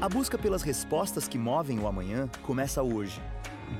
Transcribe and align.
A 0.00 0.08
busca 0.08 0.38
pelas 0.38 0.62
respostas 0.62 1.28
que 1.28 1.36
movem 1.36 1.78
o 1.78 1.86
amanhã 1.86 2.26
começa 2.40 2.82
hoje. 2.82 3.20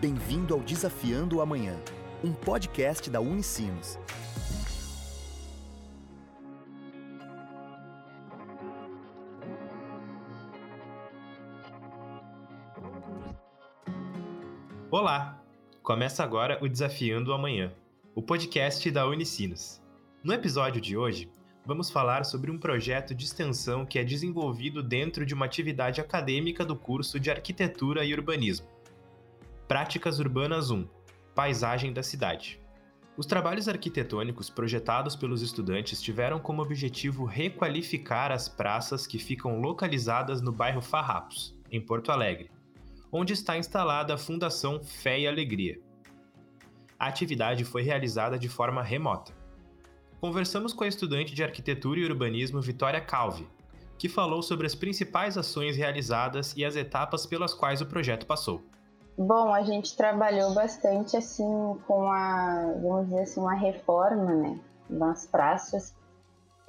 Bem-vindo 0.02 0.52
ao 0.52 0.60
Desafiando 0.60 1.38
o 1.38 1.40
Amanhã, 1.40 1.74
um 2.22 2.30
podcast 2.30 3.08
da 3.08 3.22
Unicinos. 3.22 3.98
Olá! 14.90 15.42
Começa 15.82 16.22
agora 16.22 16.58
o 16.62 16.68
Desafiando 16.68 17.30
o 17.30 17.34
Amanhã, 17.34 17.72
o 18.14 18.20
podcast 18.20 18.90
da 18.90 19.06
Unicinos. 19.06 19.80
No 20.22 20.34
episódio 20.34 20.82
de 20.82 20.98
hoje, 20.98 21.30
vamos 21.70 21.88
falar 21.88 22.24
sobre 22.24 22.50
um 22.50 22.58
projeto 22.58 23.14
de 23.14 23.24
extensão 23.24 23.86
que 23.86 23.96
é 23.96 24.02
desenvolvido 24.02 24.82
dentro 24.82 25.24
de 25.24 25.32
uma 25.32 25.44
atividade 25.44 26.00
acadêmica 26.00 26.64
do 26.64 26.74
curso 26.74 27.20
de 27.20 27.30
Arquitetura 27.30 28.04
e 28.04 28.12
Urbanismo. 28.12 28.66
Práticas 29.68 30.18
Urbanas 30.18 30.72
1 30.72 30.84
Paisagem 31.32 31.92
da 31.92 32.02
Cidade. 32.02 32.60
Os 33.16 33.24
trabalhos 33.24 33.68
arquitetônicos 33.68 34.50
projetados 34.50 35.14
pelos 35.14 35.42
estudantes 35.42 36.02
tiveram 36.02 36.40
como 36.40 36.60
objetivo 36.60 37.24
requalificar 37.24 38.32
as 38.32 38.48
praças 38.48 39.06
que 39.06 39.20
ficam 39.20 39.60
localizadas 39.60 40.42
no 40.42 40.50
bairro 40.50 40.82
Farrapos, 40.82 41.56
em 41.70 41.80
Porto 41.80 42.10
Alegre, 42.10 42.50
onde 43.12 43.32
está 43.32 43.56
instalada 43.56 44.12
a 44.12 44.18
Fundação 44.18 44.82
Fé 44.82 45.20
e 45.20 45.28
Alegria. 45.28 45.80
A 46.98 47.06
atividade 47.06 47.64
foi 47.64 47.82
realizada 47.82 48.36
de 48.36 48.48
forma 48.48 48.82
remota. 48.82 49.38
Conversamos 50.20 50.72
com 50.72 50.84
a 50.84 50.88
estudante 50.88 51.34
de 51.34 51.42
Arquitetura 51.42 52.00
e 52.00 52.04
Urbanismo 52.04 52.60
Vitória 52.60 53.00
Calvi, 53.00 53.48
que 53.98 54.08
falou 54.08 54.42
sobre 54.42 54.66
as 54.66 54.74
principais 54.74 55.38
ações 55.38 55.76
realizadas 55.76 56.54
e 56.56 56.64
as 56.64 56.76
etapas 56.76 57.26
pelas 57.26 57.54
quais 57.54 57.80
o 57.80 57.86
projeto 57.86 58.26
passou. 58.26 58.62
Bom, 59.16 59.52
a 59.52 59.62
gente 59.62 59.96
trabalhou 59.96 60.54
bastante 60.54 61.16
assim 61.16 61.76
com 61.86 62.10
a, 62.10 62.74
vamos 62.82 63.08
dizer 63.08 63.22
assim, 63.22 63.40
uma 63.40 63.54
reforma, 63.54 64.34
né, 64.34 64.60
nas 64.88 65.26
praças 65.26 65.94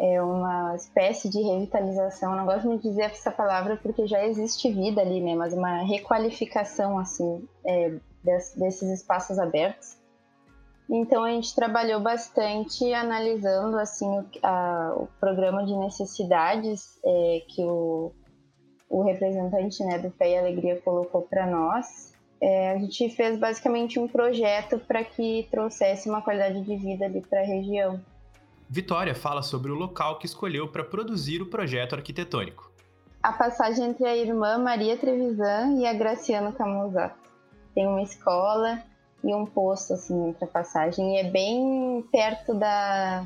é 0.01 0.19
uma 0.19 0.75
espécie 0.75 1.29
de 1.29 1.39
revitalização. 1.39 2.35
Não 2.35 2.43
gosto 2.43 2.65
muito 2.65 2.81
de 2.81 2.89
dizer 2.89 3.03
essa 3.03 3.29
palavra 3.29 3.77
porque 3.77 4.07
já 4.07 4.25
existe 4.25 4.71
vida 4.71 4.99
ali, 4.99 5.21
né? 5.21 5.35
Mas 5.35 5.53
uma 5.53 5.83
requalificação 5.83 6.97
assim 6.97 7.47
é, 7.63 7.93
desses 8.23 8.89
espaços 8.89 9.37
abertos. 9.37 10.00
Então 10.93 11.23
a 11.23 11.29
gente 11.29 11.55
trabalhou 11.55 12.01
bastante 12.01 12.93
analisando 12.93 13.79
assim 13.79 14.05
o, 14.05 14.25
a, 14.43 14.93
o 14.97 15.07
programa 15.21 15.65
de 15.65 15.73
necessidades 15.73 16.99
é, 17.05 17.43
que 17.47 17.63
o, 17.63 18.11
o 18.89 19.01
representante 19.01 19.81
né, 19.85 19.97
do 19.99 20.11
Fé 20.11 20.31
e 20.31 20.37
Alegria 20.37 20.81
colocou 20.81 21.21
para 21.21 21.47
nós. 21.47 22.11
É, 22.41 22.71
a 22.71 22.77
gente 22.77 23.07
fez 23.15 23.39
basicamente 23.39 23.99
um 23.99 24.07
projeto 24.07 24.79
para 24.79 25.01
que 25.01 25.47
trouxesse 25.49 26.09
uma 26.09 26.21
qualidade 26.21 26.61
de 26.61 26.75
vida 26.75 27.05
ali 27.05 27.21
para 27.21 27.39
a 27.39 27.45
região. 27.45 28.01
Vitória 28.69 29.15
fala 29.15 29.41
sobre 29.41 29.71
o 29.71 29.75
local 29.75 30.19
que 30.19 30.25
escolheu 30.25 30.67
para 30.67 30.83
produzir 30.83 31.41
o 31.41 31.49
projeto 31.49 31.95
arquitetônico. 31.95 32.69
A 33.23 33.31
passagem 33.31 33.85
entre 33.85 34.05
a 34.05 34.17
irmã 34.17 34.57
Maria 34.57 34.97
Trevisan 34.97 35.77
e 35.79 35.85
a 35.85 35.93
Graciano 35.93 36.51
Camusato. 36.51 37.31
Tem 37.73 37.87
uma 37.87 38.01
escola 38.01 38.83
e 39.23 39.33
um 39.33 39.45
posto 39.45 39.93
assim 39.93 40.29
entre 40.29 40.45
a 40.45 40.47
passagem 40.47 41.15
e 41.15 41.19
é 41.19 41.23
bem 41.29 42.03
perto 42.11 42.53
da, 42.53 43.25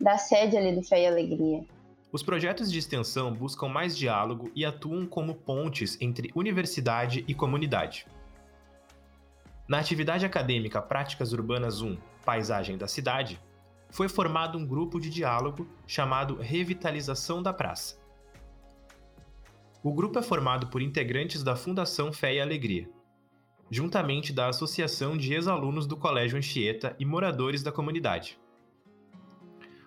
da 0.00 0.18
sede 0.18 0.56
ali 0.56 0.74
do 0.74 0.82
Fé 0.82 1.02
e 1.02 1.06
Alegria. 1.06 1.64
Os 2.12 2.22
projetos 2.22 2.70
de 2.70 2.78
extensão 2.78 3.32
buscam 3.32 3.68
mais 3.68 3.96
diálogo 3.96 4.50
e 4.54 4.64
atuam 4.64 5.06
como 5.06 5.34
pontes 5.34 5.96
entre 6.00 6.30
universidade 6.34 7.24
e 7.26 7.34
comunidade. 7.34 8.06
Na 9.66 9.78
atividade 9.78 10.26
acadêmica 10.26 10.82
Práticas 10.82 11.32
Urbanas 11.32 11.80
1 11.80 11.96
Paisagem 12.24 12.78
da 12.78 12.86
Cidade, 12.86 13.40
foi 13.90 14.08
formado 14.08 14.56
um 14.56 14.66
grupo 14.66 14.98
de 14.98 15.10
diálogo 15.10 15.68
chamado 15.86 16.36
Revitalização 16.36 17.42
da 17.42 17.52
Praça. 17.52 18.00
O 19.82 19.92
grupo 19.92 20.18
é 20.18 20.22
formado 20.22 20.68
por 20.68 20.80
integrantes 20.80 21.42
da 21.42 21.56
Fundação 21.56 22.12
Fé 22.12 22.34
e 22.34 22.40
Alegria, 22.40 22.88
juntamente 23.72 24.34
da 24.34 24.48
Associação 24.48 25.16
de 25.16 25.32
Ex-Alunos 25.32 25.86
do 25.86 25.96
Colégio 25.96 26.36
Anchieta 26.36 26.94
e 26.98 27.06
moradores 27.06 27.62
da 27.62 27.72
comunidade. 27.72 28.38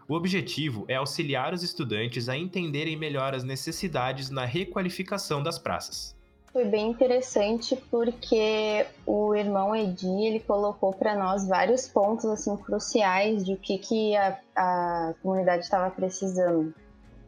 O 0.07 0.15
objetivo 0.15 0.85
é 0.87 0.95
auxiliar 0.95 1.53
os 1.53 1.61
estudantes 1.61 2.27
a 2.27 2.35
entenderem 2.35 2.97
melhor 2.97 3.35
as 3.35 3.43
necessidades 3.43 4.31
na 4.31 4.43
requalificação 4.43 5.43
das 5.43 5.59
praças 5.59 6.15
foi 6.55 6.63
bem 6.63 6.89
interessante 6.89 7.75
porque 7.91 8.85
o 9.05 9.35
irmão 9.35 9.75
Edi 9.75 10.25
ele 10.25 10.39
colocou 10.39 10.93
para 10.93 11.13
nós 11.13 11.45
vários 11.45 11.85
pontos 11.85 12.23
assim 12.23 12.55
cruciais 12.55 13.45
de 13.45 13.55
o 13.55 13.57
que, 13.57 13.77
que 13.77 14.15
a, 14.15 14.39
a 14.55 15.13
comunidade 15.21 15.65
estava 15.65 15.91
precisando. 15.91 16.73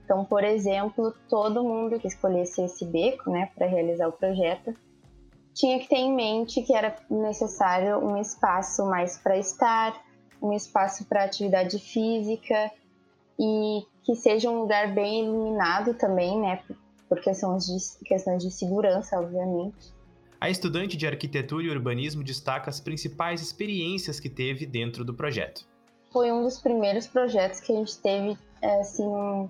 Então, 0.05 0.23
por 0.23 0.45
exemplo, 0.45 1.13
todo 1.27 1.61
mundo 1.61 1.99
que 1.99 2.07
escolhesse 2.07 2.61
esse 2.61 2.85
beco, 2.85 3.29
né, 3.29 3.49
para 3.53 3.67
realizar 3.67 4.07
o 4.07 4.13
projeto, 4.13 4.73
tinha 5.57 5.79
que 5.79 5.89
ter 5.89 5.97
em 5.97 6.13
mente 6.13 6.61
que 6.61 6.73
era 6.73 6.95
necessário 7.09 7.97
um 7.97 8.15
espaço 8.21 8.85
mais 8.85 9.17
para 9.17 9.37
estar, 9.37 9.99
um 10.41 10.53
espaço 10.53 11.03
para 11.05 11.23
atividade 11.23 11.79
física 11.79 12.71
e 13.39 13.81
que 14.03 14.15
seja 14.15 14.49
um 14.51 14.61
lugar 14.61 14.93
bem 14.93 15.25
iluminado 15.25 15.95
também, 15.95 16.39
né, 16.39 16.61
por 17.09 17.19
questões 17.19 17.65
de, 17.65 18.05
questões 18.05 18.43
de 18.43 18.51
segurança, 18.51 19.19
obviamente. 19.19 19.93
A 20.39 20.47
estudante 20.47 20.95
de 20.95 21.07
arquitetura 21.07 21.65
e 21.65 21.69
urbanismo 21.71 22.23
destaca 22.23 22.69
as 22.69 22.79
principais 22.79 23.41
experiências 23.41 24.19
que 24.19 24.29
teve 24.29 24.67
dentro 24.67 25.03
do 25.03 25.13
projeto. 25.13 25.67
Foi 26.11 26.31
um 26.31 26.43
dos 26.43 26.59
primeiros 26.59 27.07
projetos 27.07 27.59
que 27.59 27.71
a 27.71 27.75
gente 27.75 27.97
teve, 27.97 28.37
assim, 28.61 29.49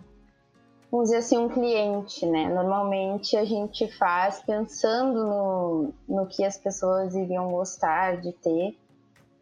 vamos 0.91 1.07
dizer 1.07 1.17
assim, 1.17 1.37
um 1.37 1.49
cliente, 1.49 2.25
né? 2.25 2.49
Normalmente 2.49 3.35
a 3.35 3.45
gente 3.45 3.87
faz 3.97 4.41
pensando 4.41 5.25
no, 5.25 5.93
no 6.07 6.27
que 6.27 6.43
as 6.43 6.57
pessoas 6.57 7.15
iriam 7.15 7.51
gostar 7.51 8.17
de 8.17 8.31
ter 8.31 8.77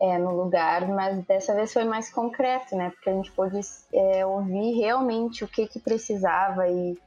é, 0.02 0.18
no 0.18 0.36
lugar, 0.36 0.88
mas 0.88 1.24
dessa 1.26 1.54
vez 1.54 1.72
foi 1.72 1.84
mais 1.84 2.12
concreto, 2.12 2.76
né? 2.76 2.90
Porque 2.90 3.10
a 3.10 3.14
gente 3.14 3.32
pôde 3.32 3.60
é, 3.94 4.26
ouvir 4.26 4.74
realmente 4.80 5.44
o 5.44 5.48
que, 5.48 5.68
que 5.68 5.80
precisava 5.80 6.68
e 6.68 6.98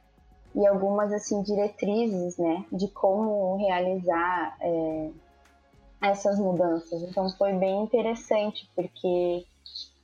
e 0.55 0.65
algumas 0.65 1.13
assim 1.13 1.41
diretrizes, 1.43 2.37
né, 2.37 2.65
de 2.71 2.87
como 2.87 3.57
realizar 3.57 4.57
é, 4.61 5.09
essas 6.01 6.39
mudanças. 6.39 7.01
Então 7.03 7.29
foi 7.31 7.53
bem 7.53 7.83
interessante 7.83 8.69
porque 8.75 9.45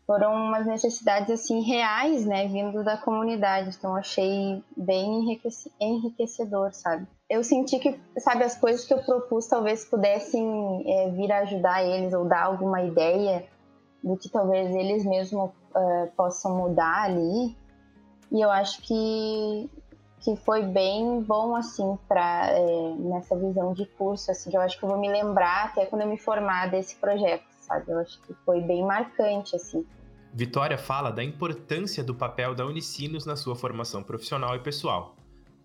foram 0.05 0.33
umas 0.33 0.65
necessidades 0.65 1.31
assim 1.31 1.61
reais, 1.61 2.25
né, 2.25 2.47
vindo 2.47 2.83
da 2.83 2.97
comunidade. 2.97 3.75
Então 3.77 3.95
achei 3.95 4.63
bem 4.77 5.39
enriquecedor, 5.79 6.73
sabe? 6.73 7.07
Eu 7.29 7.43
senti 7.43 7.79
que, 7.79 7.99
sabe, 8.19 8.43
as 8.43 8.55
coisas 8.55 8.85
que 8.85 8.93
eu 8.93 9.03
propus 9.03 9.47
talvez 9.47 9.83
pudessem 9.85 10.83
é, 10.85 11.09
vir 11.09 11.31
ajudar 11.31 11.83
eles 11.83 12.13
ou 12.13 12.25
dar 12.25 12.43
alguma 12.43 12.83
ideia 12.83 13.45
do 14.03 14.15
que 14.15 14.29
talvez 14.29 14.73
eles 14.75 15.03
mesmos 15.03 15.49
uh, 15.49 16.11
possam 16.15 16.55
mudar 16.55 17.05
ali. 17.05 17.57
E 18.31 18.41
eu 18.41 18.51
acho 18.51 18.81
que 18.83 19.69
que 20.21 20.35
foi 20.37 20.63
bem 20.63 21.21
bom 21.21 21.55
assim 21.55 21.97
para 22.07 22.49
é, 22.51 22.95
nessa 22.97 23.35
visão 23.35 23.73
de 23.73 23.85
curso 23.85 24.31
assim 24.31 24.49
eu 24.53 24.61
acho 24.61 24.77
que 24.79 24.85
eu 24.85 24.89
vou 24.89 24.99
me 24.99 25.09
lembrar 25.09 25.65
até 25.65 25.85
quando 25.85 26.01
eu 26.01 26.07
me 26.07 26.17
formar 26.17 26.69
desse 26.71 26.95
projeto 26.95 27.45
sabe? 27.61 27.91
Eu 27.91 27.99
acho 27.99 28.21
que 28.21 28.33
foi 28.45 28.61
bem 28.61 28.83
marcante 28.83 29.55
assim. 29.55 29.85
Vitória 30.31 30.77
fala 30.77 31.11
da 31.11 31.23
importância 31.23 32.03
do 32.03 32.13
papel 32.13 32.53
da 32.53 32.65
Unicinos 32.65 33.25
na 33.25 33.35
sua 33.35 33.55
formação 33.55 34.03
profissional 34.03 34.55
e 34.55 34.59
pessoal 34.59 35.15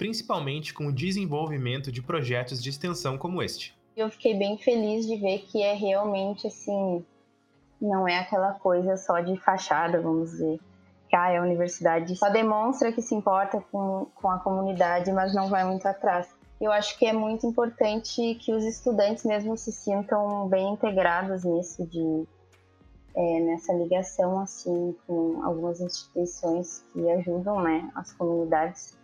principalmente 0.01 0.73
com 0.73 0.87
o 0.87 0.93
desenvolvimento 0.93 1.93
de 1.93 2.01
projetos 2.01 2.63
de 2.63 2.71
extensão 2.71 3.19
como 3.19 3.43
este. 3.43 3.79
Eu 3.95 4.09
fiquei 4.09 4.35
bem 4.35 4.57
feliz 4.57 5.07
de 5.07 5.15
ver 5.17 5.41
que 5.41 5.63
é 5.63 5.75
realmente 5.75 6.47
assim 6.47 7.05
não 7.79 8.09
é 8.09 8.19
aquela 8.19 8.55
coisa 8.55 8.97
só 8.97 9.21
de 9.21 9.37
fachada 9.37 10.01
vamos 10.01 10.31
dizer 10.31 10.59
que 11.11 11.17
a 11.17 11.43
universidade 11.43 12.15
só 12.15 12.31
demonstra 12.31 12.93
que 12.93 13.03
se 13.03 13.15
importa 13.15 13.61
com, 13.73 14.07
com 14.15 14.31
a 14.31 14.39
comunidade, 14.39 15.11
mas 15.13 15.35
não 15.35 15.49
vai 15.49 15.65
muito 15.65 15.87
atrás. 15.87 16.29
Eu 16.61 16.71
acho 16.71 16.97
que 16.99 17.05
é 17.05 17.13
muito 17.13 17.47
importante 17.47 18.35
que 18.37 18.55
os 18.55 18.65
estudantes 18.65 19.25
mesmo 19.25 19.57
se 19.57 19.73
sintam 19.73 20.47
bem 20.47 20.73
integrados 20.75 21.43
nisso, 21.43 21.85
de 21.87 22.29
é, 23.17 23.41
nessa 23.41 23.73
ligação 23.73 24.39
assim 24.39 24.95
com 25.05 25.43
algumas 25.43 25.81
instituições 25.81 26.85
que 26.93 27.11
ajudam, 27.11 27.61
né, 27.61 27.91
as 27.95 28.13
comunidades. 28.13 28.97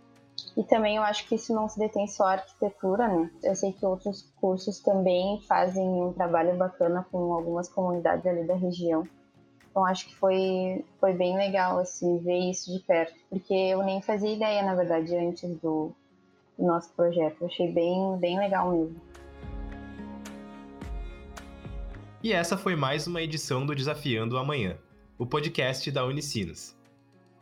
E 0.56 0.62
também 0.62 0.96
eu 0.96 1.02
acho 1.02 1.26
que 1.26 1.34
isso 1.34 1.52
não 1.54 1.68
se 1.68 1.78
detém 1.78 2.06
só 2.06 2.24
à 2.24 2.32
arquitetura, 2.32 3.08
né? 3.08 3.30
Eu 3.42 3.56
sei 3.56 3.72
que 3.72 3.84
outros 3.84 4.30
cursos 4.38 4.80
também 4.80 5.40
fazem 5.48 5.88
um 5.88 6.12
trabalho 6.12 6.56
bacana 6.56 7.06
com 7.10 7.32
algumas 7.32 7.68
comunidades 7.70 8.26
ali 8.26 8.46
da 8.46 8.54
região. 8.54 9.02
Então 9.76 9.84
acho 9.84 10.06
que 10.06 10.14
foi, 10.14 10.82
foi 10.98 11.12
bem 11.12 11.36
legal 11.36 11.78
assim 11.78 12.18
ver 12.20 12.50
isso 12.50 12.72
de 12.72 12.82
perto, 12.82 13.14
porque 13.28 13.52
eu 13.52 13.82
nem 13.82 14.00
fazia 14.00 14.32
ideia, 14.32 14.62
na 14.62 14.74
verdade, 14.74 15.14
antes 15.14 15.50
do, 15.60 15.94
o 16.56 16.66
nosso 16.66 16.90
projeto. 16.94 17.36
Eu 17.42 17.46
achei 17.46 17.70
bem, 17.70 18.16
bem 18.18 18.38
legal 18.38 18.72
mesmo. 18.72 18.98
E 22.22 22.32
essa 22.32 22.56
foi 22.56 22.74
mais 22.74 23.06
uma 23.06 23.20
edição 23.20 23.66
do 23.66 23.74
Desafiando 23.74 24.38
Amanhã, 24.38 24.78
o 25.18 25.26
podcast 25.26 25.90
da 25.90 26.06
Unicinos. 26.06 26.74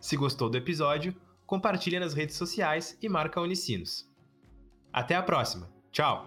Se 0.00 0.16
gostou 0.16 0.50
do 0.50 0.58
episódio, 0.58 1.14
compartilhe 1.46 2.00
nas 2.00 2.14
redes 2.14 2.34
sociais 2.34 2.98
e 3.00 3.08
marca 3.08 3.40
Unicinos. 3.40 4.10
Até 4.92 5.14
a 5.14 5.22
próxima. 5.22 5.70
Tchau! 5.92 6.26